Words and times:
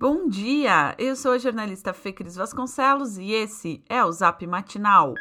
Bom 0.00 0.28
dia! 0.28 0.94
Eu 0.98 1.14
sou 1.14 1.32
a 1.32 1.38
jornalista 1.38 1.92
Fê 1.92 2.10
Cris 2.10 2.34
Vasconcelos 2.34 3.18
e 3.18 3.32
esse 3.32 3.84
é 3.86 4.02
o 4.02 4.10
Zap 4.10 4.46
Matinal. 4.46 5.12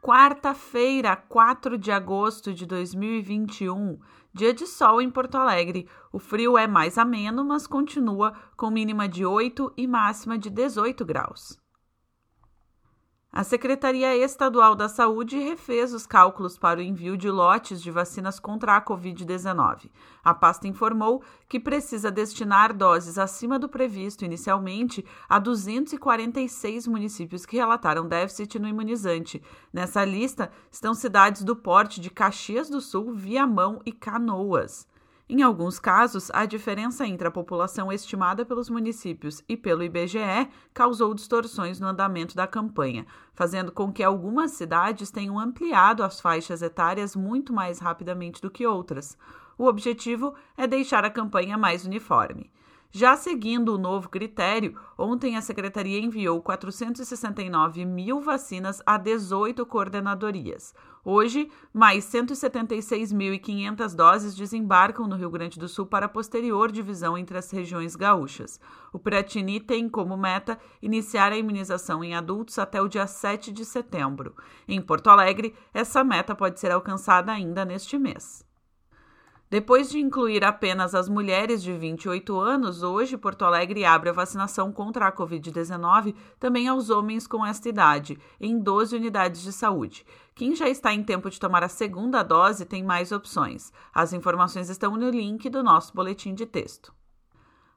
Quarta-feira, 0.00 1.14
4 1.14 1.76
de 1.76 1.92
agosto 1.92 2.50
de 2.50 2.64
2021, 2.64 3.98
dia 4.32 4.54
de 4.54 4.66
sol 4.66 5.02
em 5.02 5.10
Porto 5.10 5.34
Alegre. 5.34 5.86
O 6.10 6.18
frio 6.18 6.56
é 6.56 6.66
mais 6.66 6.96
ameno, 6.96 7.44
mas 7.44 7.66
continua 7.66 8.32
com 8.56 8.70
mínima 8.70 9.06
de 9.06 9.26
8 9.26 9.70
e 9.76 9.86
máxima 9.86 10.38
de 10.38 10.48
18 10.48 11.04
graus. 11.04 11.61
A 13.34 13.42
Secretaria 13.44 14.14
Estadual 14.14 14.74
da 14.74 14.90
Saúde 14.90 15.38
refez 15.38 15.94
os 15.94 16.06
cálculos 16.06 16.58
para 16.58 16.80
o 16.80 16.82
envio 16.82 17.16
de 17.16 17.30
lotes 17.30 17.80
de 17.80 17.90
vacinas 17.90 18.38
contra 18.38 18.76
a 18.76 18.84
Covid-19. 18.84 19.88
A 20.22 20.34
pasta 20.34 20.68
informou 20.68 21.22
que 21.48 21.58
precisa 21.58 22.10
destinar 22.10 22.74
doses 22.74 23.16
acima 23.16 23.58
do 23.58 23.70
previsto 23.70 24.22
inicialmente 24.22 25.02
a 25.26 25.38
246 25.38 26.86
municípios 26.86 27.46
que 27.46 27.56
relataram 27.56 28.06
déficit 28.06 28.58
no 28.58 28.68
imunizante. 28.68 29.42
Nessa 29.72 30.04
lista 30.04 30.52
estão 30.70 30.92
cidades 30.92 31.42
do 31.42 31.56
porte 31.56 32.02
de 32.02 32.10
Caxias 32.10 32.68
do 32.68 32.82
Sul, 32.82 33.14
Viamão 33.14 33.80
e 33.86 33.92
Canoas. 33.92 34.86
Em 35.34 35.40
alguns 35.40 35.78
casos, 35.78 36.30
a 36.34 36.44
diferença 36.44 37.06
entre 37.06 37.26
a 37.26 37.30
população 37.30 37.90
estimada 37.90 38.44
pelos 38.44 38.68
municípios 38.68 39.42
e 39.48 39.56
pelo 39.56 39.82
IBGE 39.82 40.46
causou 40.74 41.14
distorções 41.14 41.80
no 41.80 41.86
andamento 41.86 42.36
da 42.36 42.46
campanha, 42.46 43.06
fazendo 43.32 43.72
com 43.72 43.90
que 43.90 44.02
algumas 44.02 44.50
cidades 44.50 45.10
tenham 45.10 45.38
ampliado 45.38 46.02
as 46.02 46.20
faixas 46.20 46.60
etárias 46.60 47.16
muito 47.16 47.50
mais 47.50 47.78
rapidamente 47.78 48.42
do 48.42 48.50
que 48.50 48.66
outras. 48.66 49.16
O 49.56 49.64
objetivo 49.64 50.34
é 50.54 50.66
deixar 50.66 51.02
a 51.02 51.08
campanha 51.08 51.56
mais 51.56 51.86
uniforme. 51.86 52.52
Já 52.94 53.16
seguindo 53.16 53.74
o 53.74 53.78
novo 53.78 54.10
critério, 54.10 54.78
ontem 54.98 55.34
a 55.34 55.40
Secretaria 55.40 55.98
enviou 55.98 56.42
469 56.42 57.86
mil 57.86 58.20
vacinas 58.20 58.82
a 58.84 58.98
18 58.98 59.64
coordenadorias. 59.64 60.74
Hoje, 61.02 61.50
mais 61.72 62.04
176.500 62.04 63.94
doses 63.94 64.34
desembarcam 64.36 65.08
no 65.08 65.16
Rio 65.16 65.30
Grande 65.30 65.58
do 65.58 65.68
Sul 65.68 65.86
para 65.86 66.06
posterior 66.06 66.70
divisão 66.70 67.16
entre 67.16 67.38
as 67.38 67.50
regiões 67.50 67.96
gaúchas. 67.96 68.60
O 68.92 68.98
Piratini 68.98 69.58
tem 69.58 69.88
como 69.88 70.14
meta 70.14 70.58
iniciar 70.82 71.32
a 71.32 71.38
imunização 71.38 72.04
em 72.04 72.14
adultos 72.14 72.58
até 72.58 72.82
o 72.82 72.88
dia 72.88 73.06
7 73.06 73.50
de 73.50 73.64
setembro. 73.64 74.36
Em 74.68 74.82
Porto 74.82 75.08
Alegre, 75.08 75.54
essa 75.72 76.04
meta 76.04 76.34
pode 76.34 76.60
ser 76.60 76.70
alcançada 76.70 77.32
ainda 77.32 77.64
neste 77.64 77.96
mês. 77.96 78.51
Depois 79.52 79.90
de 79.90 79.98
incluir 79.98 80.42
apenas 80.46 80.94
as 80.94 81.10
mulheres 81.10 81.62
de 81.62 81.74
28 81.74 82.40
anos, 82.40 82.82
hoje 82.82 83.18
Porto 83.18 83.44
Alegre 83.44 83.84
abre 83.84 84.08
a 84.08 84.12
vacinação 84.14 84.72
contra 84.72 85.06
a 85.06 85.12
Covid-19 85.12 86.14
também 86.40 86.68
aos 86.68 86.88
homens 86.88 87.26
com 87.26 87.44
esta 87.44 87.68
idade, 87.68 88.18
em 88.40 88.58
12 88.58 88.96
unidades 88.96 89.42
de 89.42 89.52
saúde. 89.52 90.06
Quem 90.34 90.56
já 90.56 90.70
está 90.70 90.94
em 90.94 91.04
tempo 91.04 91.28
de 91.28 91.38
tomar 91.38 91.62
a 91.62 91.68
segunda 91.68 92.22
dose 92.22 92.64
tem 92.64 92.82
mais 92.82 93.12
opções. 93.12 93.70
As 93.92 94.14
informações 94.14 94.70
estão 94.70 94.96
no 94.96 95.10
link 95.10 95.50
do 95.50 95.62
nosso 95.62 95.92
boletim 95.92 96.32
de 96.32 96.46
texto. 96.46 96.90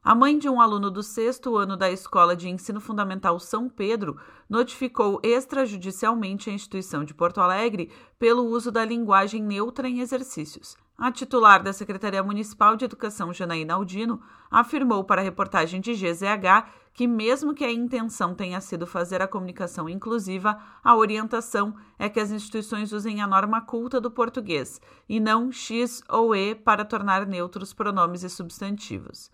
A 0.06 0.14
mãe 0.14 0.38
de 0.38 0.48
um 0.48 0.60
aluno 0.60 0.88
do 0.88 1.02
sexto 1.02 1.56
ano 1.56 1.76
da 1.76 1.90
Escola 1.90 2.36
de 2.36 2.48
Ensino 2.48 2.80
Fundamental 2.80 3.40
São 3.40 3.68
Pedro 3.68 4.16
notificou 4.48 5.18
extrajudicialmente 5.20 6.48
a 6.48 6.52
instituição 6.52 7.02
de 7.02 7.12
Porto 7.12 7.40
Alegre 7.40 7.90
pelo 8.16 8.44
uso 8.44 8.70
da 8.70 8.84
linguagem 8.84 9.42
neutra 9.42 9.88
em 9.88 9.98
exercícios. 9.98 10.76
A 10.96 11.10
titular 11.10 11.60
da 11.60 11.72
Secretaria 11.72 12.22
Municipal 12.22 12.76
de 12.76 12.84
Educação, 12.84 13.32
Janaína 13.32 13.74
Aldino, 13.74 14.22
afirmou 14.48 15.02
para 15.02 15.20
a 15.20 15.24
reportagem 15.24 15.80
de 15.80 15.92
GZH 15.92 16.70
que, 16.94 17.08
mesmo 17.08 17.52
que 17.52 17.64
a 17.64 17.72
intenção 17.72 18.32
tenha 18.32 18.60
sido 18.60 18.86
fazer 18.86 19.20
a 19.20 19.26
comunicação 19.26 19.88
inclusiva, 19.88 20.56
a 20.84 20.94
orientação 20.94 21.74
é 21.98 22.08
que 22.08 22.20
as 22.20 22.30
instituições 22.30 22.92
usem 22.92 23.20
a 23.20 23.26
norma 23.26 23.60
culta 23.60 24.00
do 24.00 24.12
português 24.12 24.80
e 25.08 25.18
não 25.18 25.50
X 25.50 26.00
ou 26.08 26.32
E 26.32 26.54
para 26.54 26.84
tornar 26.84 27.26
neutros 27.26 27.72
pronomes 27.72 28.22
e 28.22 28.30
substantivos. 28.30 29.32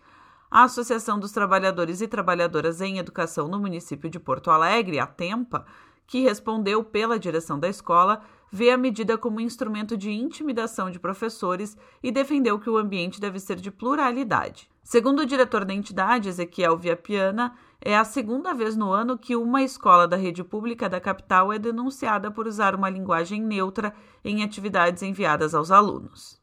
A 0.55 0.65
Associação 0.65 1.19
dos 1.19 1.31
Trabalhadores 1.31 1.99
e 1.99 2.07
Trabalhadoras 2.07 2.79
em 2.79 2.99
Educação 2.99 3.47
no 3.47 3.57
município 3.57 4.07
de 4.07 4.19
Porto 4.19 4.51
Alegre, 4.51 4.99
a 4.99 5.07
TEMPA, 5.07 5.65
que 6.05 6.21
respondeu 6.21 6.83
pela 6.83 7.17
direção 7.17 7.59
da 7.59 7.67
escola, 7.67 8.21
vê 8.51 8.69
a 8.69 8.77
medida 8.77 9.17
como 9.17 9.39
instrumento 9.39 9.97
de 9.97 10.11
intimidação 10.11 10.91
de 10.91 10.99
professores 10.99 11.75
e 12.03 12.11
defendeu 12.11 12.59
que 12.59 12.69
o 12.69 12.77
ambiente 12.77 13.19
deve 13.19 13.39
ser 13.39 13.55
de 13.55 13.71
pluralidade. 13.71 14.69
Segundo 14.83 15.23
o 15.23 15.25
diretor 15.25 15.65
da 15.65 15.73
entidade, 15.73 16.29
Ezequiel 16.29 16.77
Viapiana, 16.77 17.55
é 17.81 17.97
a 17.97 18.05
segunda 18.05 18.53
vez 18.53 18.75
no 18.75 18.91
ano 18.91 19.17
que 19.17 19.35
uma 19.35 19.63
escola 19.63 20.07
da 20.07 20.17
rede 20.17 20.43
pública 20.43 20.87
da 20.87 21.01
capital 21.01 21.51
é 21.51 21.57
denunciada 21.57 22.29
por 22.29 22.45
usar 22.45 22.75
uma 22.75 22.91
linguagem 22.91 23.41
neutra 23.41 23.91
em 24.23 24.43
atividades 24.43 25.01
enviadas 25.01 25.55
aos 25.55 25.71
alunos. 25.71 26.42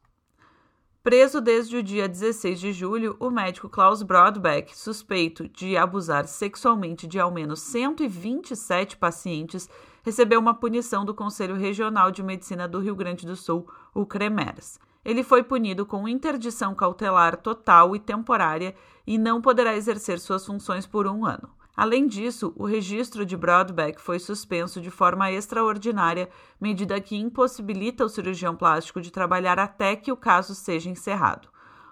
Preso 1.03 1.41
desde 1.41 1.77
o 1.77 1.81
dia 1.81 2.07
16 2.07 2.59
de 2.59 2.71
julho, 2.71 3.17
o 3.19 3.31
médico 3.31 3.67
Klaus 3.67 4.03
Brodbeck, 4.03 4.77
suspeito 4.77 5.49
de 5.49 5.75
abusar 5.75 6.27
sexualmente 6.27 7.07
de 7.07 7.19
ao 7.19 7.31
menos 7.31 7.59
127 7.61 8.97
pacientes, 8.97 9.67
recebeu 10.03 10.39
uma 10.39 10.53
punição 10.53 11.03
do 11.03 11.11
Conselho 11.11 11.55
Regional 11.55 12.11
de 12.11 12.21
Medicina 12.21 12.67
do 12.67 12.79
Rio 12.79 12.95
Grande 12.95 13.25
do 13.25 13.35
Sul, 13.35 13.67
o 13.95 14.05
CREMERS. 14.05 14.79
Ele 15.03 15.23
foi 15.23 15.41
punido 15.41 15.87
com 15.87 16.07
interdição 16.07 16.75
cautelar 16.75 17.35
total 17.37 17.95
e 17.95 17.99
temporária 17.99 18.75
e 19.07 19.17
não 19.17 19.41
poderá 19.41 19.75
exercer 19.75 20.19
suas 20.19 20.45
funções 20.45 20.85
por 20.85 21.07
um 21.07 21.25
ano. 21.25 21.49
Além 21.81 22.05
disso, 22.05 22.53
o 22.55 22.63
registro 22.63 23.25
de 23.25 23.35
Broadback 23.35 23.99
foi 23.99 24.19
suspenso 24.19 24.79
de 24.79 24.91
forma 24.91 25.31
extraordinária, 25.31 26.29
medida 26.61 27.01
que 27.01 27.17
impossibilita 27.17 28.05
o 28.05 28.07
cirurgião 28.07 28.55
plástico 28.55 29.01
de 29.01 29.09
trabalhar 29.09 29.57
até 29.57 29.95
que 29.95 30.11
o 30.11 30.15
caso 30.15 30.53
seja 30.53 30.91
encerrado. 30.91 31.49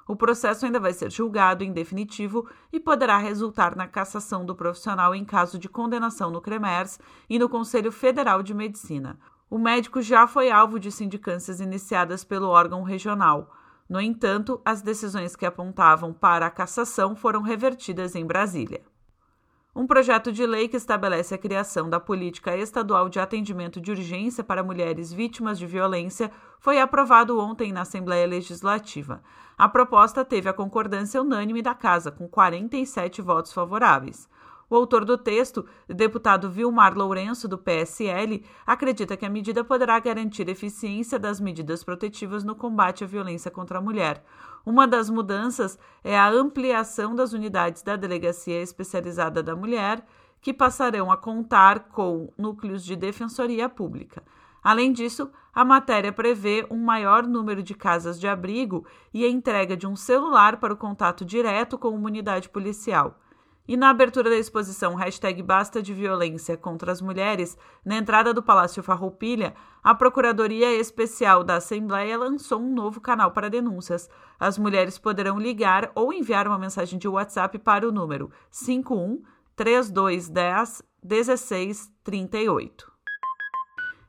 O 0.07 0.16
processo 0.16 0.63
ainda 0.63 0.79
vai 0.79 0.94
ser 0.94 1.11
julgado 1.11 1.63
em 1.63 1.73
definitivo 1.73 2.47
e 2.72 2.79
poderá 2.79 3.17
resultar 3.17 3.75
na 3.75 3.88
cassação 3.88 4.45
do 4.45 4.53
profissional 4.53 5.16
em 5.16 5.25
caso 5.25 5.57
de 5.57 5.67
condenação 5.67 6.29
no 6.29 6.39
CREMERS 6.39 7.00
e 7.27 7.39
no 7.39 7.50
Conselho 7.50 7.91
Federal 7.91 8.44
de 8.44 8.53
Medicina. 8.53 9.19
O 9.50 9.57
médico 9.57 10.03
já 10.03 10.27
foi 10.27 10.51
alvo 10.51 10.79
de 10.79 10.91
sindicâncias 10.91 11.59
iniciadas 11.59 12.23
pelo 12.23 12.50
órgão 12.50 12.83
regional. 12.83 13.51
No 13.89 14.00
entanto, 14.00 14.61
as 14.63 14.83
decisões 14.83 15.35
que 15.35 15.47
apontavam 15.47 16.13
para 16.13 16.45
a 16.45 16.51
cassação 16.51 17.16
foram 17.16 17.41
revertidas 17.41 18.13
em 18.13 18.23
Brasília. 18.23 18.83
Um 19.75 19.85
projeto 19.85 20.31
de 20.31 20.46
lei 20.47 20.68
que 20.68 20.78
estabelece 20.78 21.35
a 21.35 21.38
criação 21.38 21.88
da 21.88 22.00
política 22.00 22.57
estadual 22.57 23.07
de 23.07 23.19
atendimento 23.19 23.80
de 23.80 23.91
urgência 23.91 24.44
para 24.44 24.63
mulheres 24.63 25.13
vítimas 25.13 25.59
de 25.59 25.68
violência 25.68 26.31
foi 26.59 26.80
aprovado 26.80 27.40
ontem 27.40 27.72
na 27.72 27.81
Assembleia 27.81 28.25
Legislativa. 28.25 29.22
A 29.56 29.69
proposta 29.69 30.25
teve 30.25 30.50
a 30.50 30.53
concordância 30.53 31.22
unânime 31.22 31.62
da 31.62 31.75
Casa, 31.75 32.12
com 32.12 32.28
47 32.28 33.22
votos 33.22 33.53
favoráveis. 33.53 34.28
O 34.69 34.75
autor 34.75 35.03
do 35.03 35.18
texto, 35.18 35.66
deputado 35.88 36.47
Vilmar 36.47 36.96
Lourenço, 36.96 37.47
do 37.47 37.57
PSL, 37.57 38.46
acredita 38.68 39.18
que 39.18 39.25
a 39.25 39.30
medida 39.30 39.63
poderá 39.63 40.00
garantir 40.00 40.47
eficiência 40.47 41.18
das 41.18 41.40
medidas 41.40 41.84
protetivas 41.84 42.44
no 42.44 42.53
combate 42.53 43.03
à 43.03 43.07
violência 43.07 43.50
contra 43.50 43.80
a 43.80 43.81
mulher. 43.81 44.24
Uma 44.63 44.88
das 44.88 45.09
mudanças 45.09 45.80
é 46.03 46.16
a 46.16 46.30
ampliação 46.30 47.16
das 47.16 47.34
unidades 47.34 47.81
da 47.81 47.96
Delegacia 47.96 48.62
Especializada 48.62 49.41
da 49.41 49.56
Mulher, 49.56 50.06
que 50.40 50.53
passarão 50.53 51.12
a 51.12 51.18
contar 51.18 51.90
com 51.90 52.31
núcleos 52.38 52.86
de 52.86 52.96
defensoria 52.96 53.68
pública. 53.68 54.22
Além 54.63 54.94
disso, 54.94 55.31
a 55.51 55.66
matéria 55.66 56.13
prevê 56.13 56.68
um 56.69 56.78
maior 56.78 57.25
número 57.25 57.63
de 57.63 57.74
casas 57.74 58.19
de 58.19 58.28
abrigo 58.28 58.86
e 59.12 59.25
a 59.25 59.30
entrega 59.30 59.75
de 59.75 59.88
um 59.88 59.96
celular 59.96 60.57
para 60.57 60.74
o 60.74 60.78
contato 60.78 61.25
direto 61.25 61.75
com 61.75 61.90
uma 61.90 62.07
unidade 62.07 62.50
policial. 62.50 63.18
E 63.69 63.78
na 63.78 63.91
abertura 63.91 64.31
da 64.31 64.35
exposição 64.35 64.95
hashtag 64.95 65.44
Basta 65.44 65.80
de 65.80 65.94
Violência 65.94 66.57
contra 66.57 66.92
as 66.92 67.04
Mulheres, 67.04 67.56
na 67.86 67.98
entrada 67.98 68.33
do 68.33 68.42
Palácio 68.42 68.81
Farroupilha, 68.81 69.54
a 69.83 69.94
Procuradoria 69.94 70.74
Especial 70.74 71.44
da 71.44 71.57
Assembleia 71.57 72.18
lançou 72.18 72.60
um 72.60 72.74
novo 72.74 73.00
canal 73.00 73.30
para 73.30 73.48
denúncias. 73.48 74.10
As 74.39 74.57
mulheres 74.57 74.98
poderão 74.98 75.38
ligar 75.38 75.92
ou 75.94 76.12
enviar 76.12 76.48
uma 76.48 76.57
mensagem 76.57 76.98
de 76.98 77.07
WhatsApp 77.07 77.60
para 77.60 77.88
o 77.88 77.92
número 77.92 78.31
51 78.50 79.21
3210 79.56 80.81
1638. 81.04 82.92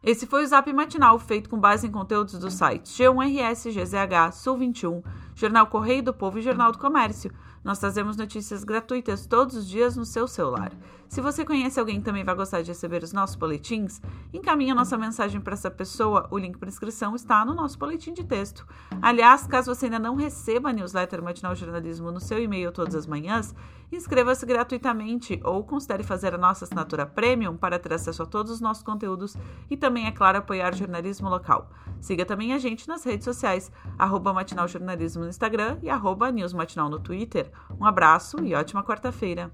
Esse 0.03 0.27
foi 0.27 0.43
o 0.43 0.47
Zap 0.47 0.73
Matinal, 0.73 1.19
feito 1.19 1.51
com 1.51 1.61
base 1.61 1.87
em 1.87 1.91
conteúdos 1.91 2.39
dos 2.39 2.55
sites 2.55 2.97
G1RS, 2.97 3.71
GZH, 3.71 4.33
Sul 4.33 4.57
21, 4.57 5.03
Jornal 5.41 5.69
Correio 5.69 6.03
do 6.03 6.13
Povo 6.13 6.39
e 6.39 6.43
Jornal 6.43 6.71
do 6.71 6.77
Comércio. 6.77 7.33
Nós 7.65 7.79
trazemos 7.79 8.15
notícias 8.15 8.63
gratuitas 8.63 9.25
todos 9.25 9.57
os 9.57 9.67
dias 9.67 9.97
no 9.97 10.05
seu 10.05 10.29
celular. 10.29 10.71
Se 11.09 11.21
você 11.21 11.45
conhece 11.45 11.81
alguém 11.81 11.97
que 11.97 12.05
também 12.05 12.23
vai 12.23 12.35
gostar 12.35 12.63
de 12.63 12.69
receber 12.69 13.03
os 13.03 13.13
nossos 13.13 13.37
boletins, 13.37 14.01
encaminhe 14.33 14.71
a 14.71 14.75
nossa 14.75 14.97
mensagem 14.97 15.41
para 15.41 15.55
essa 15.55 15.71
pessoa. 15.71 16.29
O 16.31 16.39
link 16.39 16.57
para 16.59 16.69
inscrição 16.69 17.17
está 17.17 17.45
no 17.45 17.55
nosso 17.55 17.79
boletim 17.79 18.13
de 18.13 18.23
texto. 18.23 18.67
Aliás, 19.03 19.47
caso 19.47 19.75
você 19.75 19.87
ainda 19.87 19.99
não 19.99 20.15
receba 20.15 20.69
a 20.69 20.73
newsletter 20.73 21.23
Matinal 21.23 21.55
Jornalismo 21.55 22.13
no 22.13 22.21
seu 22.21 22.39
e-mail 22.39 22.71
todas 22.71 22.95
as 22.95 23.07
manhãs, 23.07 23.55
inscreva-se 23.91 24.47
gratuitamente 24.47 25.41
ou 25.43 25.65
considere 25.65 26.05
fazer 26.05 26.33
a 26.33 26.39
nossa 26.39 26.65
assinatura 26.65 27.05
premium 27.05 27.57
para 27.57 27.79
ter 27.79 27.93
acesso 27.93 28.23
a 28.23 28.27
todos 28.27 28.53
os 28.53 28.61
nossos 28.61 28.85
conteúdos 28.85 29.37
e 29.69 29.77
também, 29.77 30.07
é 30.07 30.13
claro, 30.13 30.39
apoiar 30.39 30.73
o 30.73 30.77
jornalismo 30.77 31.29
local. 31.29 31.69
Siga 32.01 32.25
também 32.25 32.53
a 32.55 32.59
gente 32.59 32.87
nas 32.87 33.05
redes 33.05 33.25
sociais, 33.25 33.71
arroba 33.99 34.33
Instagram 35.31 35.79
e 35.83 35.89
arroba 35.89 36.31
News 36.31 36.53
Matinal 36.53 36.91
no 36.91 37.01
Twitter. 37.01 37.51
Um 37.81 37.87
abraço 37.87 38.45
e 38.45 38.55
ótima 38.55 38.85
quarta-feira! 38.85 39.51